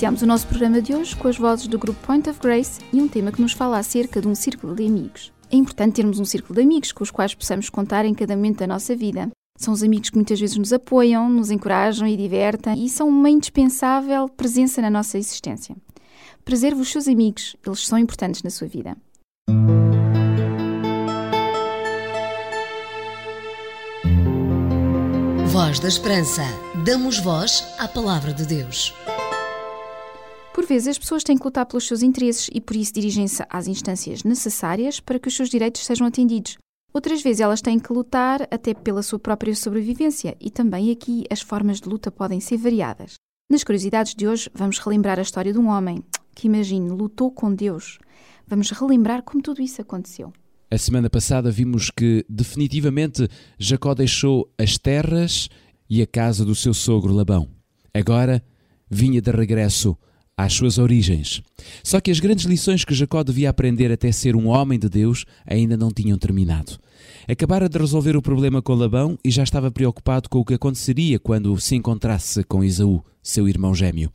Iniciamos 0.00 0.22
o 0.22 0.26
nosso 0.26 0.46
programa 0.46 0.80
de 0.80 0.94
hoje 0.94 1.14
com 1.14 1.28
as 1.28 1.36
vozes 1.36 1.66
do 1.66 1.78
grupo 1.78 2.06
Point 2.06 2.30
of 2.30 2.40
Grace 2.40 2.80
e 2.90 3.02
um 3.02 3.06
tema 3.06 3.30
que 3.30 3.42
nos 3.42 3.52
fala 3.52 3.76
acerca 3.76 4.18
de 4.18 4.26
um 4.26 4.34
círculo 4.34 4.74
de 4.74 4.86
amigos. 4.86 5.30
É 5.50 5.56
importante 5.56 5.96
termos 5.96 6.18
um 6.18 6.24
círculo 6.24 6.54
de 6.54 6.62
amigos 6.62 6.90
com 6.90 7.04
os 7.04 7.10
quais 7.10 7.34
possamos 7.34 7.68
contar 7.68 8.06
em 8.06 8.14
cada 8.14 8.34
momento 8.34 8.60
da 8.60 8.66
nossa 8.66 8.96
vida. 8.96 9.28
São 9.58 9.74
os 9.74 9.82
amigos 9.82 10.08
que 10.08 10.16
muitas 10.16 10.40
vezes 10.40 10.56
nos 10.56 10.72
apoiam, 10.72 11.28
nos 11.28 11.50
encorajam 11.50 12.08
e 12.08 12.16
divertem 12.16 12.82
e 12.82 12.88
são 12.88 13.10
uma 13.10 13.28
indispensável 13.28 14.26
presença 14.26 14.80
na 14.80 14.88
nossa 14.88 15.18
existência. 15.18 15.76
Preserve 16.46 16.80
os 16.80 16.90
seus 16.90 17.06
amigos, 17.06 17.54
eles 17.66 17.86
são 17.86 17.98
importantes 17.98 18.42
na 18.42 18.48
sua 18.48 18.68
vida. 18.68 18.96
Voz 25.48 25.78
da 25.78 25.88
Esperança. 25.88 26.42
Damos 26.86 27.18
voz 27.18 27.66
à 27.78 27.86
Palavra 27.86 28.32
de 28.32 28.46
Deus. 28.46 28.94
Por 30.60 30.66
vezes, 30.66 30.88
as 30.88 30.98
pessoas 30.98 31.24
têm 31.24 31.38
que 31.38 31.44
lutar 31.44 31.64
pelos 31.64 31.86
seus 31.86 32.02
interesses 32.02 32.50
e 32.52 32.60
por 32.60 32.76
isso 32.76 32.92
dirigem-se 32.92 33.42
às 33.48 33.66
instâncias 33.66 34.24
necessárias 34.24 35.00
para 35.00 35.18
que 35.18 35.26
os 35.26 35.34
seus 35.34 35.48
direitos 35.48 35.86
sejam 35.86 36.06
atendidos. 36.06 36.58
Outras 36.92 37.22
vezes, 37.22 37.40
elas 37.40 37.62
têm 37.62 37.78
que 37.78 37.90
lutar 37.90 38.42
até 38.50 38.74
pela 38.74 39.02
sua 39.02 39.18
própria 39.18 39.56
sobrevivência 39.56 40.36
e 40.38 40.50
também 40.50 40.90
aqui 40.90 41.24
as 41.30 41.40
formas 41.40 41.80
de 41.80 41.88
luta 41.88 42.10
podem 42.10 42.40
ser 42.40 42.58
variadas. 42.58 43.14
Nas 43.50 43.64
curiosidades 43.64 44.14
de 44.14 44.28
hoje, 44.28 44.50
vamos 44.52 44.78
relembrar 44.78 45.18
a 45.18 45.22
história 45.22 45.50
de 45.50 45.58
um 45.58 45.66
homem 45.66 46.04
que, 46.34 46.46
imagine, 46.46 46.90
lutou 46.90 47.30
com 47.30 47.54
Deus. 47.54 47.98
Vamos 48.46 48.70
relembrar 48.70 49.22
como 49.22 49.42
tudo 49.42 49.62
isso 49.62 49.80
aconteceu. 49.80 50.30
A 50.70 50.76
semana 50.76 51.08
passada 51.08 51.50
vimos 51.50 51.90
que 51.90 52.22
definitivamente 52.28 53.26
Jacó 53.58 53.94
deixou 53.94 54.52
as 54.58 54.76
terras 54.76 55.48
e 55.88 56.02
a 56.02 56.06
casa 56.06 56.44
do 56.44 56.54
seu 56.54 56.74
sogro 56.74 57.14
Labão. 57.14 57.48
Agora 57.94 58.44
vinha 58.90 59.22
de 59.22 59.30
regresso 59.30 59.96
às 60.44 60.54
suas 60.54 60.78
origens. 60.78 61.42
Só 61.82 62.00
que 62.00 62.10
as 62.10 62.20
grandes 62.20 62.44
lições 62.44 62.84
que 62.84 62.94
Jacó 62.94 63.22
devia 63.22 63.50
aprender 63.50 63.92
até 63.92 64.10
ser 64.10 64.34
um 64.34 64.48
homem 64.48 64.78
de 64.78 64.88
Deus 64.88 65.24
ainda 65.46 65.76
não 65.76 65.90
tinham 65.90 66.18
terminado. 66.18 66.78
Acabara 67.28 67.68
de 67.68 67.78
resolver 67.78 68.16
o 68.16 68.22
problema 68.22 68.62
com 68.62 68.74
Labão 68.74 69.18
e 69.24 69.30
já 69.30 69.42
estava 69.42 69.70
preocupado 69.70 70.28
com 70.28 70.38
o 70.38 70.44
que 70.44 70.54
aconteceria 70.54 71.18
quando 71.18 71.58
se 71.60 71.76
encontrasse 71.76 72.42
com 72.44 72.64
Esaú, 72.64 73.02
seu 73.22 73.48
irmão 73.48 73.74
gêmeo. 73.74 74.10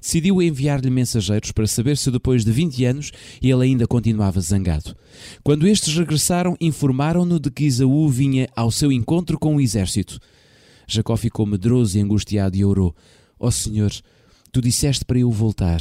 Decidiu 0.00 0.42
enviar-lhe 0.42 0.90
mensageiros 0.90 1.52
para 1.52 1.66
saber 1.66 1.96
se 1.96 2.10
depois 2.10 2.44
de 2.44 2.52
20 2.52 2.84
anos 2.84 3.12
ele 3.40 3.62
ainda 3.62 3.86
continuava 3.86 4.40
zangado. 4.40 4.96
Quando 5.42 5.66
estes 5.66 5.96
regressaram, 5.96 6.56
informaram-no 6.60 7.38
de 7.38 7.50
que 7.50 7.64
Esaú 7.64 8.08
vinha 8.08 8.48
ao 8.54 8.70
seu 8.70 8.90
encontro 8.92 9.38
com 9.38 9.56
o 9.56 9.60
exército. 9.60 10.18
Jacó 10.86 11.16
ficou 11.16 11.46
medroso 11.46 11.96
e 11.96 12.00
angustiado 12.00 12.56
e 12.56 12.64
orou: 12.64 12.94
Ó 13.38 13.46
oh 13.46 13.50
Senhor, 13.50 13.92
tu 14.52 14.60
disseste 14.60 15.04
para 15.04 15.18
eu 15.18 15.30
voltar, 15.30 15.80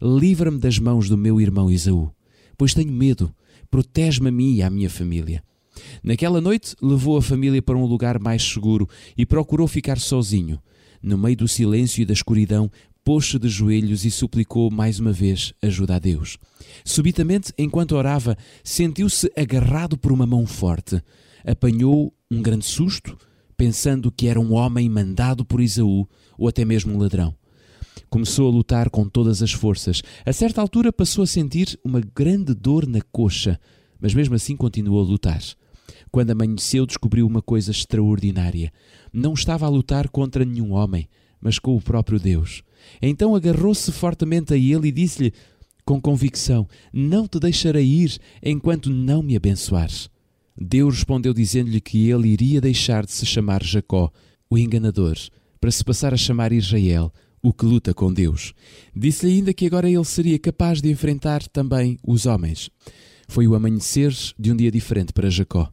livra-me 0.00 0.58
das 0.58 0.78
mãos 0.78 1.08
do 1.08 1.16
meu 1.16 1.40
irmão 1.40 1.70
Esaú, 1.70 2.10
pois 2.56 2.74
tenho 2.74 2.92
medo, 2.92 3.32
protege-me 3.70 4.28
a 4.28 4.32
mim 4.32 4.54
e 4.54 4.62
à 4.62 4.70
minha 4.70 4.90
família. 4.90 5.42
Naquela 6.02 6.40
noite, 6.40 6.74
levou 6.82 7.16
a 7.16 7.22
família 7.22 7.62
para 7.62 7.76
um 7.76 7.86
lugar 7.86 8.18
mais 8.18 8.42
seguro 8.42 8.88
e 9.16 9.24
procurou 9.24 9.68
ficar 9.68 9.98
sozinho. 9.98 10.60
No 11.00 11.16
meio 11.16 11.36
do 11.36 11.46
silêncio 11.46 12.02
e 12.02 12.04
da 12.04 12.12
escuridão, 12.12 12.70
pôs-se 13.04 13.38
de 13.38 13.48
joelhos 13.48 14.04
e 14.04 14.10
suplicou 14.10 14.70
mais 14.70 14.98
uma 14.98 15.12
vez 15.12 15.54
ajuda 15.62 15.96
a 15.96 15.98
Deus. 15.98 16.36
Subitamente, 16.84 17.52
enquanto 17.56 17.92
orava, 17.92 18.36
sentiu-se 18.64 19.32
agarrado 19.36 19.96
por 19.96 20.12
uma 20.12 20.26
mão 20.26 20.44
forte. 20.46 21.00
Apanhou 21.46 22.12
um 22.30 22.42
grande 22.42 22.66
susto, 22.66 23.16
pensando 23.56 24.10
que 24.10 24.26
era 24.26 24.40
um 24.40 24.52
homem 24.52 24.88
mandado 24.88 25.44
por 25.44 25.60
Esaú 25.60 26.06
ou 26.36 26.48
até 26.48 26.64
mesmo 26.64 26.92
um 26.94 26.98
ladrão. 26.98 27.34
Começou 28.10 28.48
a 28.48 28.50
lutar 28.50 28.88
com 28.88 29.08
todas 29.08 29.42
as 29.42 29.52
forças. 29.52 30.02
A 30.24 30.32
certa 30.32 30.60
altura 30.60 30.92
passou 30.92 31.24
a 31.24 31.26
sentir 31.26 31.78
uma 31.84 32.00
grande 32.00 32.54
dor 32.54 32.86
na 32.86 33.00
coxa, 33.12 33.60
mas 34.00 34.14
mesmo 34.14 34.34
assim 34.34 34.56
continuou 34.56 35.00
a 35.00 35.06
lutar. 35.06 35.42
Quando 36.10 36.30
amanheceu, 36.30 36.86
descobriu 36.86 37.26
uma 37.26 37.42
coisa 37.42 37.70
extraordinária. 37.70 38.72
Não 39.12 39.34
estava 39.34 39.66
a 39.66 39.68
lutar 39.68 40.08
contra 40.08 40.44
nenhum 40.44 40.72
homem, 40.72 41.08
mas 41.40 41.58
com 41.58 41.76
o 41.76 41.80
próprio 41.80 42.18
Deus. 42.18 42.62
Então 43.00 43.34
agarrou-se 43.34 43.92
fortemente 43.92 44.54
a 44.54 44.56
ele 44.56 44.88
e 44.88 44.92
disse-lhe 44.92 45.32
com 45.84 46.00
convicção: 46.00 46.66
Não 46.92 47.26
te 47.26 47.38
deixarei 47.38 47.84
ir 47.84 48.18
enquanto 48.42 48.90
não 48.90 49.22
me 49.22 49.36
abençoares. 49.36 50.08
Deus 50.60 50.96
respondeu 50.96 51.32
dizendo-lhe 51.32 51.80
que 51.80 52.10
ele 52.10 52.28
iria 52.28 52.60
deixar 52.60 53.04
de 53.04 53.12
se 53.12 53.24
chamar 53.24 53.62
Jacó, 53.62 54.10
o 54.50 54.58
enganador, 54.58 55.16
para 55.60 55.70
se 55.70 55.84
passar 55.84 56.12
a 56.12 56.16
chamar 56.16 56.52
Israel, 56.52 57.12
o 57.48 57.52
que 57.52 57.64
luta 57.64 57.94
com 57.94 58.12
Deus. 58.12 58.52
Disse-lhe 58.94 59.32
ainda 59.32 59.54
que 59.54 59.64
agora 59.64 59.88
ele 59.88 60.04
seria 60.04 60.38
capaz 60.38 60.82
de 60.82 60.90
enfrentar 60.90 61.48
também 61.48 61.98
os 62.06 62.26
homens. 62.26 62.68
Foi 63.26 63.48
o 63.48 63.54
amanhecer 63.54 64.14
de 64.38 64.52
um 64.52 64.56
dia 64.56 64.70
diferente 64.70 65.14
para 65.14 65.30
Jacó. 65.30 65.72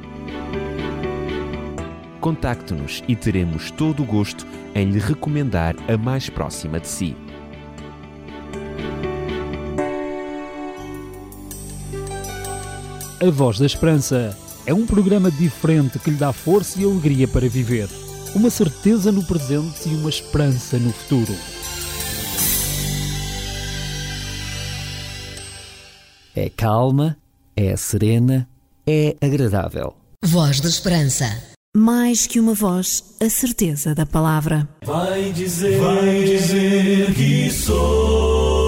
Contacte-nos 2.20 3.02
e 3.08 3.16
teremos 3.16 3.72
todo 3.72 4.04
o 4.04 4.06
gosto 4.06 4.46
em 4.74 4.90
lhe 4.90 5.00
recomendar 5.00 5.74
a 5.88 5.96
mais 5.96 6.30
próxima 6.30 6.78
de 6.78 6.86
si. 6.88 7.16
A 13.26 13.30
Voz 13.30 13.58
da 13.58 13.64
Esperança 13.64 14.36
é 14.66 14.74
um 14.74 14.84
programa 14.84 15.30
diferente 15.30 15.98
que 15.98 16.10
lhe 16.10 16.16
dá 16.16 16.30
força 16.30 16.78
e 16.78 16.84
alegria 16.84 17.26
para 17.26 17.48
viver, 17.48 17.88
uma 18.34 18.50
certeza 18.50 19.10
no 19.10 19.24
presente 19.24 19.88
e 19.88 19.94
uma 19.94 20.10
esperança 20.10 20.78
no 20.78 20.92
futuro. 20.92 21.34
É 26.36 26.50
calma, 26.50 27.16
é 27.56 27.74
serena, 27.76 28.46
é 28.86 29.16
agradável. 29.22 29.94
Voz 30.22 30.60
da 30.60 30.68
Esperança. 30.68 31.24
Mais 31.74 32.26
que 32.26 32.38
uma 32.38 32.52
voz, 32.52 33.16
a 33.22 33.30
certeza 33.30 33.94
da 33.94 34.04
palavra. 34.04 34.68
Vai 34.84 35.32
dizer, 35.32 35.80
vai 35.80 36.24
dizer 36.24 37.14
que 37.14 37.50
sou 37.50 38.63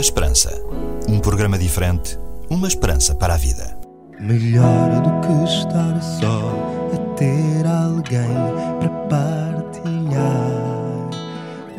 da 0.00 0.02
Esperança. 0.02 0.50
Um 1.10 1.18
programa 1.18 1.58
diferente, 1.58 2.18
uma 2.48 2.66
esperança 2.66 3.14
para 3.14 3.34
a 3.34 3.36
vida. 3.36 3.76
Melhor 4.18 5.02
do 5.02 5.20
que 5.20 5.44
estar 5.44 6.00
só, 6.00 6.88
é 6.94 6.96
ter 7.16 7.66
alguém 7.66 8.34
para 8.78 8.88
partilhar. 9.10 10.50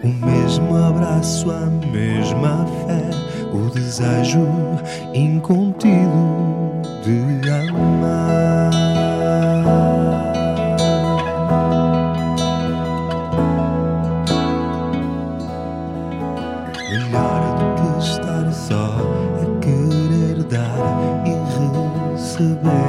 O 0.03 0.07
mesmo 0.07 0.77
abraço, 0.77 1.49
a 1.49 1.65
mesma 1.87 2.63
fé, 2.85 3.09
o 3.51 3.71
desejo 3.71 4.47
incontido 5.15 6.79
de 7.03 7.40
receber 22.41 22.81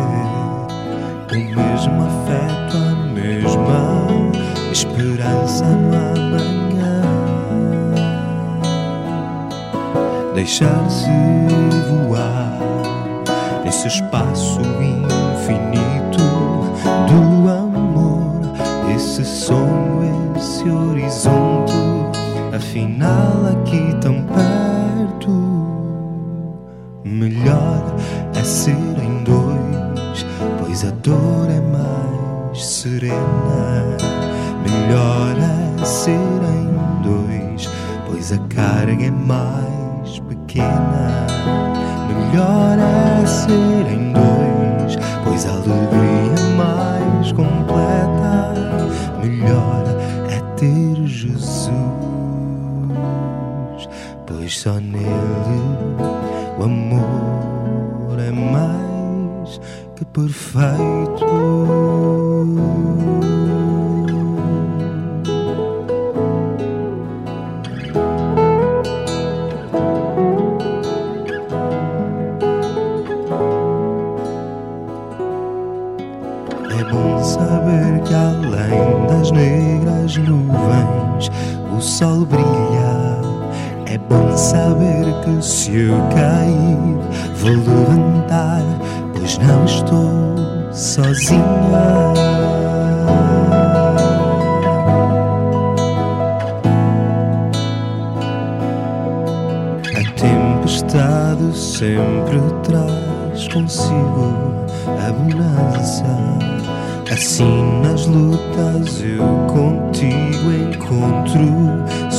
o 1.30 1.36
mesmo 1.36 2.06
afeto, 2.06 2.76
a 2.76 2.94
mesma 3.12 4.32
esperança 4.72 5.64
no 5.64 5.96
amanhã. 5.96 7.02
Deixar-se 10.34 11.10
voar 11.88 12.58
nesse 13.64 13.88
espaço 13.88 14.60
pequena. 40.52 41.26
Melhor 42.08 42.78
é 42.78 43.26
ser 43.26 43.86
em 43.90 44.12
dois, 44.12 44.98
pois 45.24 45.46
a 45.46 45.52
alegria 45.52 46.46
mais 46.56 47.32
completa. 47.32 48.52
Melhor 49.22 49.84
é 50.28 50.40
ter 50.56 51.06
Jesus, 51.06 51.72
pois 54.26 54.58
só 54.58 54.74
nele 54.74 55.06
o 56.58 56.64
amor 56.64 58.18
é 58.18 58.30
mais 58.30 59.60
que 59.96 60.04
perfeito. 60.04 61.21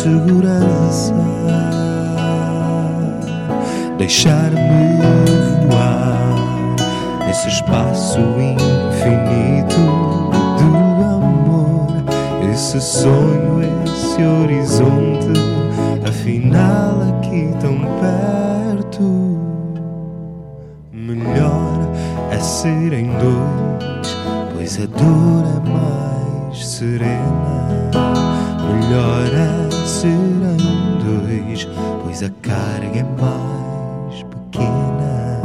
Segurança. 0.04 1.14
Deixar-me 3.98 5.00
voar 5.70 7.26
nesse 7.26 7.48
espaço 7.48 8.20
infinito 8.20 9.80
do 10.60 10.76
amor, 11.06 11.88
esse 12.52 12.82
sonho, 12.82 13.62
esse 13.86 14.22
horizonte, 14.22 15.40
afinal 16.06 17.02
aqui 17.20 17.50
tão 17.62 17.80
perto. 18.02 19.40
Melhor 20.92 21.80
é 22.30 22.40
ser 22.40 22.92
em 22.92 23.10
dois, 23.20 24.18
pois 24.54 24.80
a 24.82 24.86
dor 24.86 25.46
é 25.56 25.70
mais 25.70 26.68
serena. 26.68 27.64
Melhor 28.68 29.28
é 29.34 29.63
ser 30.04 30.10
em 30.10 30.98
dois, 31.02 31.66
pois 32.04 32.24
a 32.24 32.30
carga 32.42 33.00
é 33.00 33.06
mais 33.22 34.24
pequena. 34.24 35.40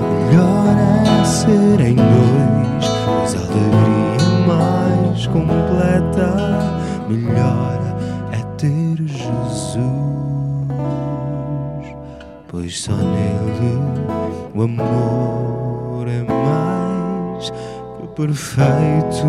Melhor 0.00 0.74
é 1.20 1.24
ser 1.24 1.80
em 1.80 1.94
dois, 1.94 2.86
pois 3.06 3.34
a 3.36 3.38
alegria 3.38 4.18
é 4.18 4.30
mais 4.48 5.26
completa. 5.28 6.28
Melhor 7.08 7.78
é 8.32 8.42
ter 8.56 8.96
Jesus, 9.06 9.84
pois 12.48 12.80
só 12.80 12.96
nele 12.96 13.78
o 14.56 14.62
amor 14.62 16.08
é 16.08 16.20
mais 16.32 17.50
que 17.50 18.06
perfeito. 18.16 19.24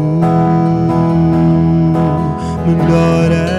Melhor 2.65 3.31
é 3.31 3.54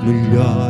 completa. 0.00 0.69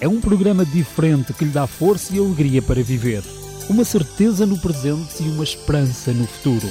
é 0.00 0.06
um 0.06 0.20
programa 0.20 0.64
diferente 0.64 1.32
que 1.32 1.44
lhe 1.44 1.50
dá 1.50 1.66
força 1.66 2.14
e 2.14 2.18
alegria 2.18 2.60
para 2.60 2.82
viver. 2.82 3.22
Uma 3.68 3.84
certeza 3.84 4.44
no 4.46 4.58
presente 4.58 5.22
e 5.22 5.28
uma 5.28 5.42
esperança 5.42 6.12
no 6.12 6.26
futuro. 6.26 6.68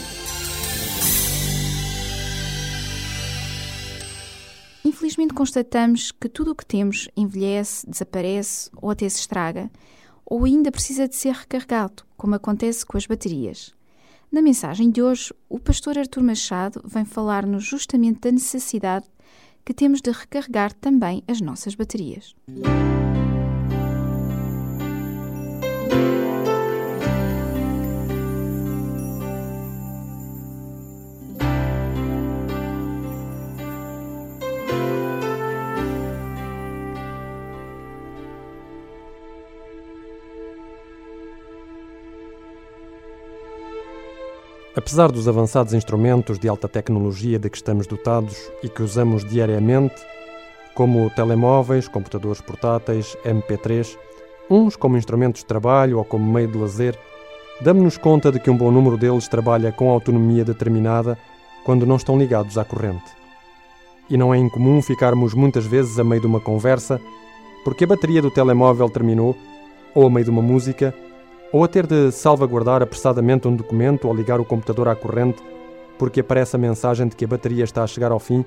Infelizmente 4.84 5.34
constatamos 5.34 6.12
que 6.12 6.30
tudo 6.30 6.52
o 6.52 6.56
que 6.56 6.66
temos 6.66 7.10
envelhece, 7.18 7.90
desaparece 7.90 8.70
ou 8.76 8.92
até 8.92 9.10
se 9.10 9.22
estraga, 9.22 9.72
ou 10.24 10.46
ainda 10.46 10.72
precisa 10.72 11.08
de 11.08 11.16
ser 11.16 11.34
recarregado, 11.34 12.04
como 12.16 12.36
acontece 12.36 12.86
com 12.86 12.98
as 12.98 13.06
baterias. 13.06 13.74
Na 14.32 14.42
mensagem 14.42 14.90
de 14.90 15.02
hoje, 15.02 15.34
o 15.50 15.60
pastor 15.60 15.98
Artur 15.98 16.24
Machado 16.24 16.82
vem 16.86 17.06
falar-nos 17.06 17.64
justamente 17.64 18.22
da 18.22 18.32
necessidade 18.32 19.06
que 19.66 19.74
temos 19.74 20.00
de 20.00 20.12
recarregar 20.12 20.74
também 20.74 21.24
as 21.28 21.42
nossas 21.42 21.74
baterias. 21.74 22.36
Apesar 44.78 45.10
dos 45.10 45.26
avançados 45.26 45.74
instrumentos 45.74 46.38
de 46.38 46.50
alta 46.50 46.68
tecnologia 46.68 47.40
de 47.40 47.50
que 47.50 47.56
estamos 47.56 47.88
dotados 47.88 48.52
e 48.62 48.68
que 48.68 48.84
usamos 48.84 49.24
diariamente, 49.24 49.96
como 50.74 51.10
telemóveis, 51.12 51.88
computadores 51.88 52.42
portáteis, 52.42 53.16
MP3, 53.24 53.98
uns 54.50 54.76
como 54.76 54.98
instrumentos 54.98 55.42
de 55.42 55.48
trabalho 55.48 55.98
ou 55.98 56.04
como 56.04 56.30
meio 56.30 56.50
de 56.50 56.58
lazer, 56.58 57.00
damos-nos 57.62 57.98
conta 57.98 58.34
de 58.34 58.38
que 58.38 58.50
um 58.50 58.58
bom 58.58 58.70
número 58.70 58.98
deles 58.98 59.30
trabalha 59.30 59.72
com 59.72 59.90
autonomia 59.90 60.44
determinada 60.44 61.18
quando 61.64 61.86
não 61.86 61.96
estão 61.96 62.18
ligados 62.18 62.58
à 62.58 62.66
corrente. 62.66 63.10
E 64.10 64.18
não 64.18 64.34
é 64.34 64.38
incomum 64.38 64.82
ficarmos 64.82 65.34
muitas 65.34 65.66
vezes 65.66 65.98
a 66.00 66.04
meio 66.04 66.20
de 66.20 66.28
uma 66.28 66.42
conversa 66.42 67.00
porque 67.64 67.86
a 67.86 67.88
bateria 67.88 68.22
do 68.22 68.30
telemóvel 68.30 68.90
terminou, 68.90 69.38
ou 69.96 70.06
a 70.06 70.10
meio 70.10 70.26
de 70.26 70.32
uma 70.32 70.42
música, 70.42 70.94
ou 71.52 71.64
a 71.64 71.68
ter 71.68 71.88
de 71.88 72.12
salvaguardar 72.12 72.82
apressadamente 72.82 73.48
um 73.48 73.56
documento 73.56 74.08
ou 74.08 74.14
ligar 74.14 74.40
o 74.40 74.46
computador 74.46 74.88
à 74.88 74.96
corrente 74.96 75.42
porque 75.98 76.20
aparece 76.20 76.56
a 76.56 76.60
mensagem 76.60 77.08
de 77.08 77.16
que 77.16 77.26
a 77.26 77.28
bateria 77.28 77.64
está 77.64 77.84
a 77.84 77.88
chegar 77.88 78.12
ao 78.12 78.20
fim 78.20 78.44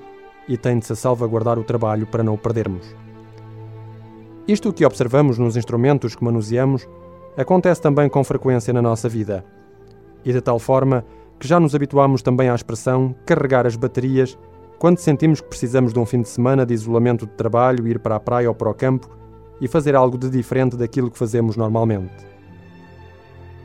e 0.47 0.57
tem 0.57 0.79
de 0.79 0.85
se 0.85 0.95
salvaguardar 0.95 1.57
o 1.57 1.63
trabalho 1.63 2.05
para 2.05 2.23
não 2.23 2.33
o 2.33 2.37
perdermos. 2.37 2.95
Isto 4.47 4.73
que 4.73 4.85
observamos 4.85 5.37
nos 5.37 5.55
instrumentos 5.55 6.15
que 6.15 6.23
manuseamos 6.23 6.87
acontece 7.37 7.81
também 7.81 8.09
com 8.09 8.23
frequência 8.23 8.73
na 8.73 8.81
nossa 8.81 9.07
vida. 9.07 9.45
E 10.25 10.33
de 10.33 10.41
tal 10.41 10.59
forma 10.59 11.05
que 11.39 11.47
já 11.47 11.59
nos 11.59 11.73
habituamos 11.73 12.21
também 12.21 12.49
à 12.49 12.55
expressão 12.55 13.15
carregar 13.25 13.65
as 13.65 13.75
baterias 13.75 14.37
quando 14.77 14.97
sentimos 14.97 15.41
que 15.41 15.47
precisamos 15.47 15.93
de 15.93 15.99
um 15.99 16.05
fim 16.05 16.21
de 16.21 16.29
semana 16.29 16.65
de 16.65 16.73
isolamento 16.73 17.25
de 17.25 17.33
trabalho, 17.33 17.87
ir 17.87 17.99
para 17.99 18.15
a 18.15 18.19
praia 18.19 18.49
ou 18.49 18.55
para 18.55 18.69
o 18.69 18.73
campo 18.73 19.09
e 19.61 19.67
fazer 19.67 19.95
algo 19.95 20.17
de 20.17 20.29
diferente 20.29 20.75
daquilo 20.75 21.11
que 21.11 21.17
fazemos 21.17 21.55
normalmente. 21.55 22.13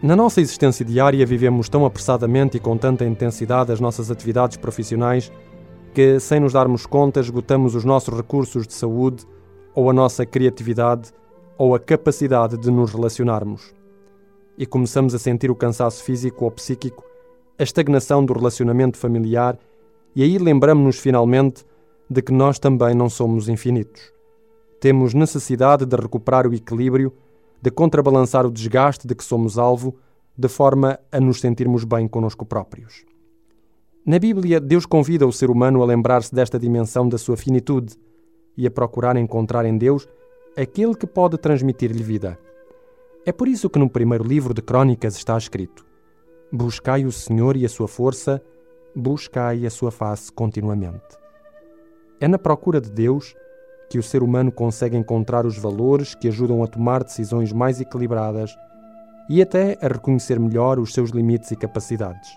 Na 0.04 0.14
nossa 0.14 0.42
existência 0.42 0.84
diária 0.84 1.24
vivemos 1.24 1.66
tão 1.70 1.86
apressadamente 1.86 2.58
e 2.58 2.60
com 2.60 2.76
tanta 2.76 3.06
intensidade 3.06 3.72
as 3.72 3.80
nossas 3.80 4.10
atividades 4.10 4.58
profissionais 4.58 5.32
que, 5.94 6.20
sem 6.20 6.40
nos 6.40 6.52
darmos 6.52 6.84
conta, 6.84 7.20
esgotamos 7.20 7.74
os 7.74 7.86
nossos 7.86 8.14
recursos 8.14 8.66
de 8.66 8.74
saúde 8.74 9.24
ou 9.74 9.88
a 9.88 9.94
nossa 9.94 10.26
criatividade 10.26 11.10
ou 11.56 11.74
a 11.74 11.80
capacidade 11.80 12.58
de 12.58 12.70
nos 12.70 12.92
relacionarmos. 12.92 13.72
E 14.58 14.66
começamos 14.66 15.14
a 15.14 15.18
sentir 15.18 15.50
o 15.50 15.56
cansaço 15.56 16.04
físico 16.04 16.44
ou 16.44 16.50
psíquico, 16.50 17.02
a 17.58 17.62
estagnação 17.62 18.22
do 18.26 18.34
relacionamento 18.34 18.98
familiar, 18.98 19.58
e 20.14 20.22
aí 20.22 20.36
lembramos-nos 20.36 20.98
finalmente 20.98 21.64
de 22.10 22.20
que 22.20 22.30
nós 22.30 22.58
também 22.58 22.94
não 22.94 23.08
somos 23.08 23.48
infinitos. 23.48 24.12
Temos 24.78 25.14
necessidade 25.14 25.86
de 25.86 25.96
recuperar 25.96 26.46
o 26.46 26.52
equilíbrio 26.52 27.10
de 27.64 27.70
contrabalançar 27.70 28.44
o 28.44 28.50
desgaste 28.50 29.08
de 29.08 29.14
que 29.14 29.24
somos 29.24 29.56
alvo, 29.56 29.96
de 30.36 30.48
forma 30.48 31.00
a 31.10 31.18
nos 31.18 31.40
sentirmos 31.40 31.82
bem 31.82 32.06
conosco 32.06 32.44
próprios. 32.44 33.06
Na 34.04 34.18
Bíblia, 34.18 34.60
Deus 34.60 34.84
convida 34.84 35.26
o 35.26 35.32
ser 35.32 35.48
humano 35.48 35.82
a 35.82 35.86
lembrar-se 35.86 36.34
desta 36.34 36.58
dimensão 36.58 37.08
da 37.08 37.16
sua 37.16 37.38
finitude 37.38 37.94
e 38.54 38.66
a 38.66 38.70
procurar 38.70 39.16
encontrar 39.16 39.64
em 39.64 39.78
Deus 39.78 40.06
aquele 40.54 40.94
que 40.94 41.06
pode 41.06 41.38
transmitir-lhe 41.38 42.02
vida. 42.02 42.38
É 43.24 43.32
por 43.32 43.48
isso 43.48 43.70
que 43.70 43.78
no 43.78 43.88
primeiro 43.88 44.24
livro 44.24 44.52
de 44.52 44.60
Crônicas 44.60 45.16
está 45.16 45.38
escrito: 45.38 45.86
Buscai 46.52 47.06
o 47.06 47.12
Senhor 47.12 47.56
e 47.56 47.64
a 47.64 47.68
sua 47.70 47.88
força, 47.88 48.42
buscai 48.94 49.64
a 49.64 49.70
sua 49.70 49.90
face 49.90 50.30
continuamente. 50.30 51.16
É 52.20 52.28
na 52.28 52.38
procura 52.38 52.78
de 52.78 52.90
Deus 52.90 53.34
que 53.94 53.98
o 54.00 54.02
ser 54.02 54.24
humano 54.24 54.50
consegue 54.50 54.96
encontrar 54.96 55.46
os 55.46 55.56
valores 55.56 56.16
que 56.16 56.26
ajudam 56.26 56.64
a 56.64 56.66
tomar 56.66 57.04
decisões 57.04 57.52
mais 57.52 57.80
equilibradas 57.80 58.58
e 59.30 59.40
até 59.40 59.78
a 59.80 59.86
reconhecer 59.86 60.40
melhor 60.40 60.80
os 60.80 60.92
seus 60.92 61.10
limites 61.10 61.52
e 61.52 61.56
capacidades. 61.56 62.28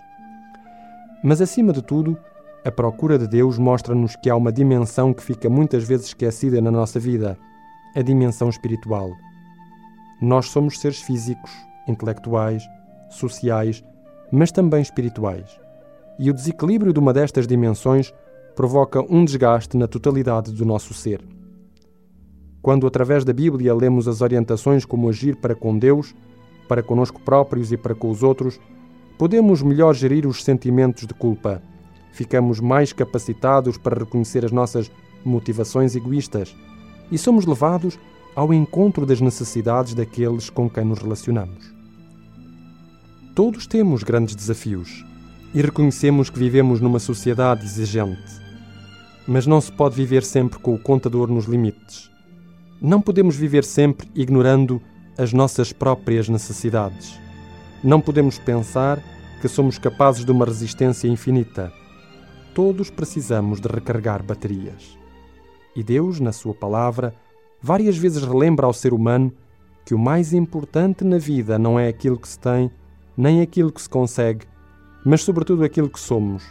Mas, 1.20 1.40
acima 1.40 1.72
de 1.72 1.82
tudo, 1.82 2.16
a 2.64 2.70
procura 2.70 3.18
de 3.18 3.26
Deus 3.26 3.58
mostra-nos 3.58 4.14
que 4.14 4.30
há 4.30 4.36
uma 4.36 4.52
dimensão 4.52 5.12
que 5.12 5.20
fica 5.20 5.50
muitas 5.50 5.82
vezes 5.82 6.06
esquecida 6.06 6.60
na 6.60 6.70
nossa 6.70 7.00
vida 7.00 7.36
a 7.96 8.02
dimensão 8.02 8.48
espiritual. 8.48 9.10
Nós 10.22 10.46
somos 10.50 10.78
seres 10.78 11.00
físicos, 11.00 11.50
intelectuais, 11.88 12.62
sociais, 13.10 13.82
mas 14.30 14.52
também 14.52 14.80
espirituais. 14.80 15.58
E 16.20 16.30
o 16.30 16.34
desequilíbrio 16.34 16.92
de 16.92 17.00
uma 17.00 17.12
destas 17.12 17.48
dimensões 17.48 18.14
provoca 18.54 19.02
um 19.12 19.24
desgaste 19.24 19.76
na 19.76 19.88
totalidade 19.88 20.52
do 20.52 20.64
nosso 20.64 20.94
ser. 20.94 21.20
Quando, 22.68 22.86
através 22.86 23.24
da 23.24 23.32
Bíblia, 23.32 23.74
lemos 23.74 24.06
as 24.06 24.20
orientações 24.20 24.84
como 24.84 25.08
agir 25.08 25.36
para 25.36 25.54
com 25.54 25.78
Deus, 25.78 26.14
para 26.68 26.82
conosco 26.82 27.18
próprios 27.18 27.72
e 27.72 27.78
para 27.78 27.94
com 27.94 28.10
os 28.10 28.22
outros, 28.22 28.60
podemos 29.16 29.62
melhor 29.62 29.94
gerir 29.94 30.26
os 30.26 30.44
sentimentos 30.44 31.06
de 31.06 31.14
culpa. 31.14 31.62
Ficamos 32.12 32.60
mais 32.60 32.92
capacitados 32.92 33.78
para 33.78 33.98
reconhecer 33.98 34.44
as 34.44 34.52
nossas 34.52 34.90
motivações 35.24 35.96
egoístas 35.96 36.54
e 37.10 37.16
somos 37.16 37.46
levados 37.46 37.98
ao 38.36 38.52
encontro 38.52 39.06
das 39.06 39.22
necessidades 39.22 39.94
daqueles 39.94 40.50
com 40.50 40.68
quem 40.68 40.84
nos 40.84 40.98
relacionamos. 40.98 41.74
Todos 43.34 43.66
temos 43.66 44.02
grandes 44.02 44.34
desafios 44.34 45.06
e 45.54 45.62
reconhecemos 45.62 46.28
que 46.28 46.38
vivemos 46.38 46.82
numa 46.82 46.98
sociedade 46.98 47.64
exigente. 47.64 48.42
Mas 49.26 49.46
não 49.46 49.58
se 49.58 49.72
pode 49.72 49.96
viver 49.96 50.22
sempre 50.22 50.58
com 50.58 50.74
o 50.74 50.78
contador 50.78 51.28
nos 51.28 51.46
limites. 51.46 52.17
Não 52.80 53.00
podemos 53.00 53.34
viver 53.34 53.64
sempre 53.64 54.08
ignorando 54.14 54.80
as 55.16 55.32
nossas 55.32 55.72
próprias 55.72 56.28
necessidades. 56.28 57.18
Não 57.82 58.00
podemos 58.00 58.38
pensar 58.38 59.02
que 59.40 59.48
somos 59.48 59.78
capazes 59.78 60.24
de 60.24 60.30
uma 60.30 60.44
resistência 60.44 61.08
infinita. 61.08 61.72
Todos 62.54 62.88
precisamos 62.88 63.60
de 63.60 63.66
recargar 63.66 64.22
baterias. 64.22 64.96
E 65.74 65.82
Deus, 65.82 66.20
na 66.20 66.30
Sua 66.30 66.54
palavra, 66.54 67.12
várias 67.60 67.96
vezes 67.96 68.22
relembra 68.22 68.66
ao 68.66 68.72
ser 68.72 68.94
humano 68.94 69.32
que 69.84 69.94
o 69.94 69.98
mais 69.98 70.32
importante 70.32 71.02
na 71.02 71.18
vida 71.18 71.58
não 71.58 71.80
é 71.80 71.88
aquilo 71.88 72.18
que 72.18 72.28
se 72.28 72.38
tem, 72.38 72.70
nem 73.16 73.40
aquilo 73.40 73.72
que 73.72 73.82
se 73.82 73.88
consegue, 73.88 74.46
mas 75.04 75.22
sobretudo 75.22 75.64
aquilo 75.64 75.90
que 75.90 75.98
somos, 75.98 76.44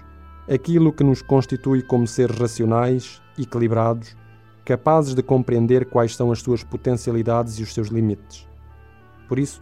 aquilo 0.50 0.92
que 0.92 1.06
nos 1.06 1.22
constitui 1.22 1.82
como 1.82 2.06
seres 2.06 2.38
racionais, 2.38 3.22
equilibrados, 3.40 4.14
capazes 4.68 5.16
de 5.16 5.24
compreender 5.24 5.86
quais 5.86 6.14
são 6.14 6.30
as 6.30 6.42
suas 6.42 6.62
potencialidades 6.62 7.58
e 7.58 7.64
os 7.64 7.74
seus 7.74 7.88
limites. 7.88 8.46
Por 9.26 9.40
isso, 9.40 9.62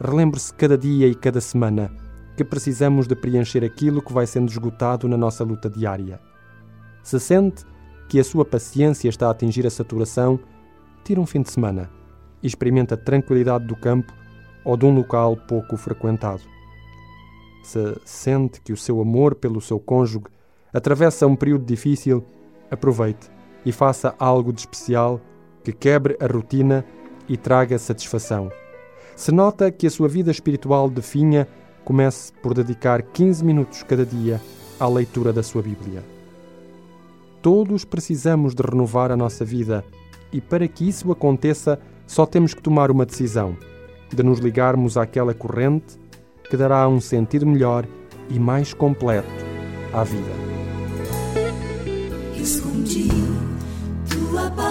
relembre-se 0.00 0.52
cada 0.52 0.76
dia 0.76 1.06
e 1.06 1.14
cada 1.14 1.40
semana 1.40 1.88
que 2.36 2.42
precisamos 2.42 3.06
de 3.06 3.14
preencher 3.14 3.64
aquilo 3.64 4.02
que 4.02 4.12
vai 4.12 4.26
sendo 4.26 4.50
esgotado 4.50 5.06
na 5.06 5.16
nossa 5.16 5.44
luta 5.44 5.70
diária. 5.70 6.20
Se 7.00 7.20
sente 7.20 7.64
que 8.08 8.18
a 8.18 8.24
sua 8.24 8.44
paciência 8.44 9.08
está 9.08 9.28
a 9.28 9.30
atingir 9.30 9.64
a 9.68 9.70
saturação, 9.70 10.40
tira 11.04 11.20
um 11.20 11.26
fim 11.26 11.42
de 11.42 11.50
semana 11.52 11.88
e 12.42 12.48
experimenta 12.48 12.96
a 12.96 12.98
tranquilidade 12.98 13.68
do 13.68 13.76
campo 13.76 14.12
ou 14.64 14.76
de 14.76 14.84
um 14.84 14.92
local 14.92 15.36
pouco 15.36 15.76
frequentado. 15.76 16.42
Se 17.62 18.00
sente 18.04 18.60
que 18.60 18.72
o 18.72 18.76
seu 18.76 19.00
amor 19.00 19.36
pelo 19.36 19.60
seu 19.60 19.78
cônjuge 19.78 20.24
atravessa 20.74 21.24
um 21.24 21.36
período 21.36 21.64
difícil, 21.64 22.24
aproveite 22.68 23.30
e 23.64 23.72
faça 23.72 24.14
algo 24.18 24.52
de 24.52 24.60
especial 24.60 25.20
que 25.62 25.72
quebre 25.72 26.16
a 26.20 26.26
rotina 26.26 26.84
e 27.28 27.36
traga 27.36 27.78
satisfação. 27.78 28.50
Se 29.14 29.30
nota 29.30 29.70
que 29.70 29.86
a 29.86 29.90
sua 29.90 30.08
vida 30.08 30.30
espiritual 30.30 30.88
definha, 30.88 31.46
comece 31.84 32.32
por 32.42 32.54
dedicar 32.54 33.02
15 33.02 33.44
minutos 33.44 33.82
cada 33.82 34.04
dia 34.04 34.40
à 34.78 34.88
leitura 34.88 35.32
da 35.32 35.42
sua 35.42 35.62
Bíblia. 35.62 36.02
Todos 37.42 37.84
precisamos 37.84 38.54
de 38.54 38.62
renovar 38.62 39.10
a 39.10 39.16
nossa 39.16 39.44
vida 39.44 39.84
e 40.32 40.40
para 40.40 40.66
que 40.68 40.88
isso 40.88 41.10
aconteça, 41.10 41.78
só 42.06 42.24
temos 42.26 42.54
que 42.54 42.62
tomar 42.62 42.90
uma 42.90 43.06
decisão: 43.06 43.56
de 44.08 44.22
nos 44.22 44.38
ligarmos 44.38 44.96
àquela 44.96 45.34
corrente 45.34 45.98
que 46.48 46.56
dará 46.56 46.88
um 46.88 47.00
sentido 47.00 47.46
melhor 47.46 47.86
e 48.28 48.38
mais 48.38 48.74
completo 48.74 49.28
à 49.92 50.02
vida. 50.02 50.69
Escondi 52.40 53.06
tua 54.08 54.50
palavra 54.52 54.69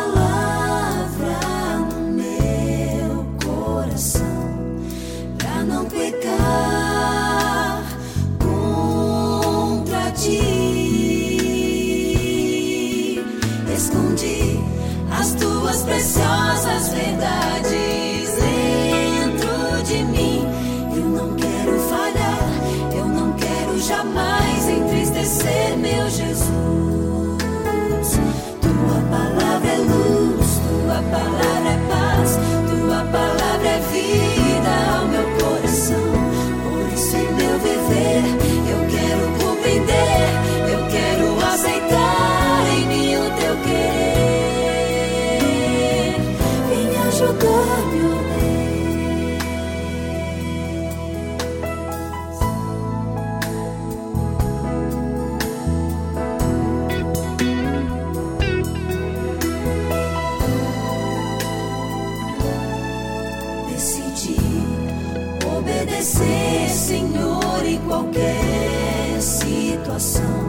acontecer, 66.00 66.70
Senhor, 66.70 67.66
em 67.66 67.78
qualquer 67.80 69.22
situação. 69.22 70.49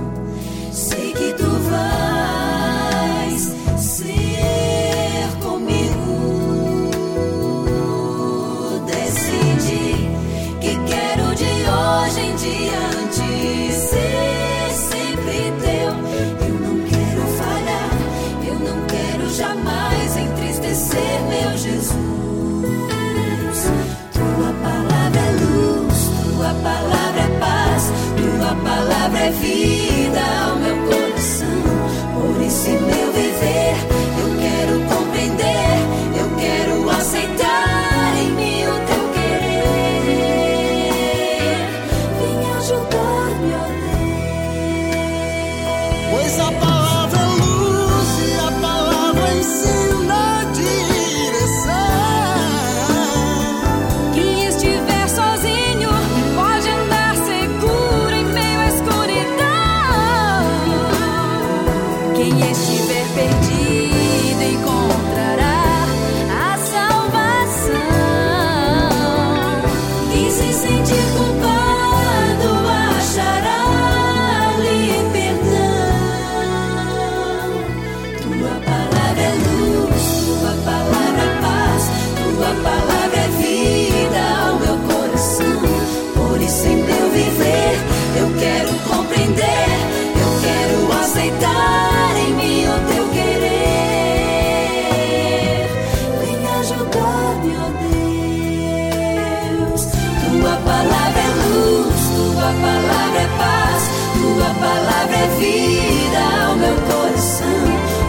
Vida 105.41 106.21
ao 106.47 106.57
meu 106.57 106.77
coração. 106.83 107.49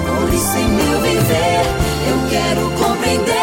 Por 0.05 0.33
isso, 0.33 0.57
em 0.57 0.67
meu 0.67 1.01
viver, 1.01 1.63
eu 2.09 2.29
quero 2.29 2.69
compreender, 2.71 3.40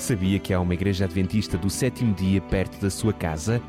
Sabia 0.00 0.38
que 0.38 0.54
há 0.54 0.58
uma 0.58 0.72
igreja 0.72 1.04
adventista 1.04 1.58
do 1.58 1.68
sétimo 1.68 2.14
dia 2.14 2.40
perto 2.40 2.80
da 2.80 2.88
sua 2.88 3.12
casa? 3.12 3.60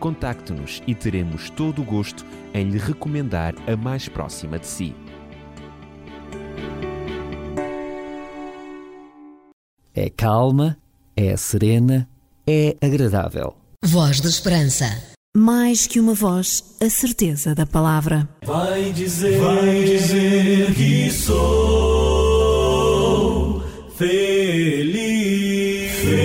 Contacte-nos 0.00 0.82
e 0.86 0.94
teremos 0.94 1.50
todo 1.50 1.82
o 1.82 1.84
gosto 1.84 2.24
em 2.54 2.70
lhe 2.70 2.78
recomendar 2.78 3.54
a 3.70 3.76
mais 3.76 4.08
próxima 4.08 4.58
de 4.58 4.66
si. 4.66 4.94
É 9.94 10.08
calma, 10.08 10.78
é 11.14 11.36
serena, 11.36 12.08
é 12.46 12.74
agradável. 12.80 13.54
Voz 13.84 14.22
da 14.22 14.30
Esperança. 14.30 14.86
Mais 15.36 15.86
que 15.86 16.00
uma 16.00 16.14
voz, 16.14 16.64
a 16.80 16.88
certeza 16.88 17.54
da 17.54 17.66
palavra. 17.66 18.26
Vai 18.42 18.90
dizer, 18.90 19.38
vai 19.38 19.84
dizer 19.84 20.74
que 20.74 21.10
sou 21.10 21.87
feliz. 23.98 25.90
Feliz. 25.90 26.18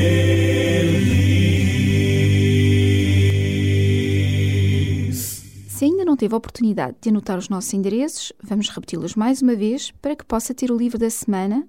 Se 5.67 5.85
ainda 5.85 6.05
não 6.05 6.15
teve 6.15 6.35
a 6.35 6.37
oportunidade 6.37 6.97
de 7.01 7.09
anotar 7.09 7.39
os 7.39 7.49
nossos 7.49 7.73
endereços, 7.73 8.31
vamos 8.41 8.69
repeti-los 8.69 9.15
mais 9.15 9.41
uma 9.41 9.55
vez 9.55 9.89
para 9.99 10.15
que 10.15 10.23
possa 10.23 10.53
ter 10.53 10.71
o 10.71 10.77
livro 10.77 10.99
da 10.99 11.09
semana 11.09 11.67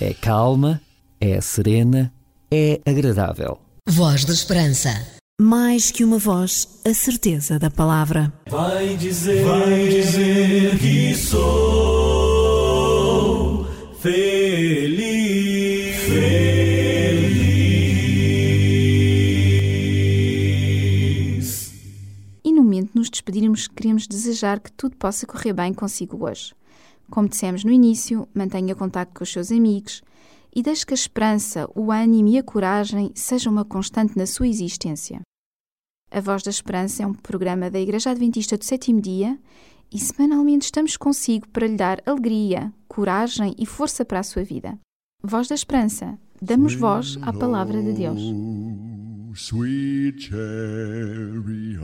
É 0.00 0.14
calma, 0.14 0.80
é 1.20 1.40
serena, 1.40 2.12
é 2.50 2.80
agradável. 2.86 3.58
Voz 3.88 4.24
da 4.24 4.32
Esperança. 4.32 4.90
Mais 5.40 5.90
que 5.90 6.04
uma 6.04 6.18
voz, 6.18 6.80
a 6.84 6.92
certeza 6.92 7.58
da 7.58 7.70
palavra. 7.70 8.32
Vai 8.50 8.96
dizer, 8.96 9.44
vai 9.44 9.88
dizer 9.88 10.78
que 10.78 11.14
sou 11.14 12.08
feliz. 14.00 15.96
Feliz. 16.08 17.48
E 22.44 22.52
no 22.52 22.62
momento 22.64 22.92
de 22.92 22.98
nos 22.98 23.08
despedirmos, 23.10 23.68
queremos 23.68 24.06
desejar 24.06 24.58
que 24.60 24.72
tudo 24.72 24.96
possa 24.96 25.26
correr 25.26 25.52
bem 25.52 25.72
consigo 25.72 26.24
hoje. 26.28 26.52
Como 27.10 27.28
dissemos 27.28 27.64
no 27.64 27.70
início, 27.70 28.28
mantenha 28.34 28.74
contato 28.74 29.12
com 29.14 29.24
os 29.24 29.32
seus 29.32 29.50
amigos 29.52 30.02
e 30.58 30.62
deixe 30.62 30.84
que 30.84 30.92
a 30.92 30.96
esperança, 30.96 31.70
o 31.72 31.92
ânimo 31.92 32.30
e 32.30 32.36
a 32.36 32.42
coragem 32.42 33.12
sejam 33.14 33.52
uma 33.52 33.64
constante 33.64 34.18
na 34.18 34.26
sua 34.26 34.48
existência. 34.48 35.20
A 36.10 36.20
Voz 36.20 36.42
da 36.42 36.50
Esperança 36.50 37.04
é 37.04 37.06
um 37.06 37.14
programa 37.14 37.70
da 37.70 37.78
Igreja 37.78 38.10
Adventista 38.10 38.58
do 38.58 38.64
Sétimo 38.64 39.00
Dia 39.00 39.38
e 39.92 40.00
semanalmente 40.00 40.64
estamos 40.64 40.96
consigo 40.96 41.46
para 41.50 41.64
lhe 41.64 41.76
dar 41.76 42.02
alegria, 42.04 42.72
coragem 42.88 43.54
e 43.56 43.64
força 43.64 44.04
para 44.04 44.18
a 44.18 44.24
sua 44.24 44.42
vida. 44.42 44.76
Voz 45.22 45.46
da 45.46 45.54
Esperança. 45.54 46.18
Damos 46.42 46.74
voz 46.74 47.16
à 47.22 47.32
Palavra 47.32 47.80
de 47.80 47.92
Deus. 47.92 48.20
Sweet 49.36 50.20
chariot, 50.20 51.78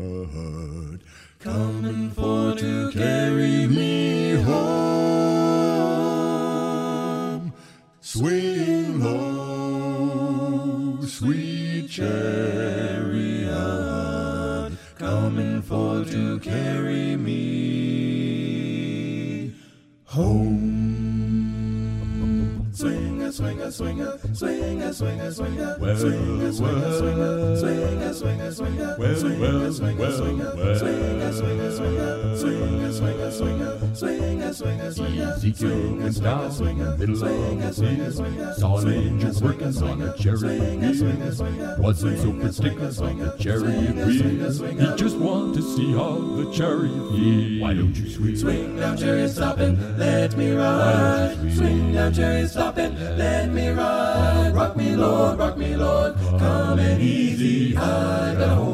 swinger, 24.95 25.33
swinger, 25.33 25.77
well, 25.81 25.97
swinger, 25.97 26.53
swinger, 26.53 26.93
swinger, 26.93 27.57
swinger, 27.57 28.15
swinger, 28.15 28.53
swinger, 28.53 28.97
well, 28.97 29.15
well, 29.25 29.61
well, 29.61 29.73
swinger, 29.73 30.13
swinger, 30.13 30.55
swinger, 30.79 31.73
swinger, 31.73 32.37
swinger, 32.37 32.93
swinger, 32.93 33.31
swinger 33.33 33.74
swinger, 33.95 34.53
swinger, 34.53 34.93
swinger, 34.93 35.33
Ezekiel 35.37 35.97
went 35.97 36.23
down 36.23 36.51
swinger, 36.53 36.97
middle 36.97 37.17
swinger, 37.17 37.69
of 37.69 37.75
swinger, 37.75 38.13
swinger, 38.13 38.55
Solomon 38.55 39.21
just 39.21 39.43
working 39.43 39.77
on 39.83 40.03
a 40.03 40.17
cherry 40.17 40.95
swinger, 40.95 41.77
wasn't 41.79 42.19
so 42.19 42.33
particular 42.33 43.09
on 43.09 43.21
a 43.21 43.39
cherry 43.39 43.63
tree. 43.63 44.79
He 44.79 44.97
just 44.97 45.17
wanted 45.17 45.57
to 45.57 45.63
see 45.63 45.95
all 45.97 46.21
the 46.21 46.53
cherry 46.53 46.89
feels. 46.89 47.63
Why 47.63 47.75
don't 47.75 47.97
you 47.97 48.11
swing? 48.11 48.37
Swing 48.37 48.77
down 48.77 48.97
cherry, 48.97 49.29
stop 49.29 49.59
and 49.59 49.99
let 49.99 50.37
me 50.37 50.53
ride. 50.53 51.37
Swing 51.55 51.93
down 51.93 52.13
cherry, 52.15 52.47
stop 52.47 52.77
and 52.79 52.99
let 53.19 53.51
me 53.51 53.69
ride. 53.69 54.53
Rock 54.55 54.77
me, 54.77 54.97
Lord, 54.97 55.39
rock 55.39 55.57
me, 55.57 55.77
Lord, 55.77 56.17
come 56.39 56.79
and 56.79 57.01
easy, 57.01 57.77
I 57.77 58.35
got 58.35 58.59
a 58.59 58.74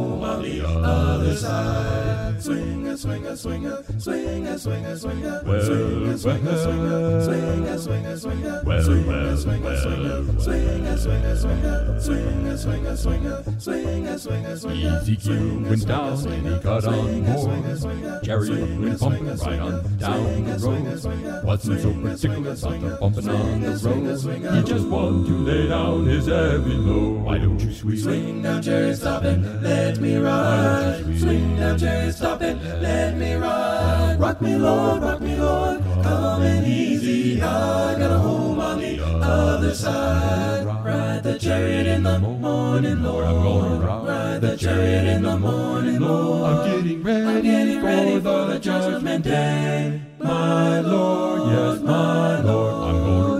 other 0.85 1.37
side. 1.37 2.43
Swinger, 2.43 2.97
swinger, 2.97 3.37
swinger, 3.37 3.83
swinger, 3.99 4.59
swinger, 4.59 4.97
swinger, 4.97 5.43
well, 5.45 5.63
swinger, 5.63 6.17
swinger, 6.17 6.57
swinger, 6.57 7.23
swinger, 7.23 7.79
swinger, 7.79 8.17
swinger, 8.17 8.63
well, 8.65 8.83
swinger, 8.83 9.37
swinger, 9.37 9.77
swinger, 9.77 10.41
swinger, 10.41 10.97
swinger, 10.97 10.97
swinger, 10.97 11.37
swinger, 11.37 12.97
swinger, 12.97 12.97
swinger, 12.97 13.59
swinger, 13.59 14.19
swinger, 14.19 14.57
swinger. 14.57 15.01
EZQ 15.01 15.69
went 15.69 15.87
down 15.87 16.27
and 16.29 16.47
he 16.47 16.59
got 16.61 16.85
on 16.87 17.23
more. 17.25 18.21
Jerry 18.23 18.51
went 18.51 19.01
bumping 19.01 19.27
right 19.27 19.59
on 19.61 19.97
down 19.99 20.45
the 20.45 20.59
road. 20.59 21.45
Wasn't 21.45 21.81
so 21.81 21.93
particular 21.93 22.53
about 22.53 22.81
the 22.81 22.97
bumping 23.01 23.29
on 23.29 23.61
the 23.61 23.71
road. 23.85 24.55
He 24.55 24.63
just 24.65 24.87
wanted 24.89 25.27
to 25.27 25.33
lay 25.33 25.69
down 25.69 26.07
his 26.07 26.27
heavy 26.27 26.75
load. 26.75 27.23
Why 27.23 27.39
don't 27.39 27.61
you 27.61 27.73
sweet 27.73 27.99
swing 27.99 28.43
down, 28.43 28.63
Jerry, 28.63 28.95
stop 28.95 29.25
and 29.25 29.63
let 29.63 29.99
me 29.99 30.17
ride. 30.17 30.70
Swing 31.19 31.57
down, 31.57 31.79
chariot, 31.79 32.15
stop 32.15 32.43
it, 32.43 32.57
let 32.81 33.17
me 33.17 33.35
ride. 33.35 34.17
Rock 34.19 34.41
me, 34.41 34.57
Lord, 34.57 35.03
rock 35.03 35.21
me, 35.21 35.37
Lord. 35.37 35.83
Come 36.03 36.43
and 36.43 36.67
easy. 36.67 37.43
I 37.43 37.99
got 37.99 38.11
a 38.11 38.19
home 38.19 38.59
on 38.59 38.81
the 38.81 39.01
other 39.05 39.75
side. 39.75 40.67
Ride 40.67 41.23
the 41.23 41.39
chariot 41.39 41.87
in 41.87 42.03
the 42.03 42.19
morning, 42.19 43.03
Lord. 43.03 43.27
I'm 43.27 43.43
gonna 43.43 44.05
ride 44.07 44.41
the 44.41 44.57
chariot 44.57 45.05
in 45.17 45.23
the 45.23 45.39
morning, 45.39 46.01
Lord. 46.01 46.53
I'm 46.53 46.83
getting 46.83 47.03
ready, 47.03 47.27
I'm 47.27 47.43
getting 47.43 47.83
ready 47.83 48.21
for 48.21 48.47
the 48.47 48.59
judgment 48.59 49.25
day. 49.25 50.01
My 50.19 50.81
Lord, 50.81 51.53
yes, 51.53 51.83
my 51.83 52.41
Lord. 52.41 52.95
I'm 52.95 53.40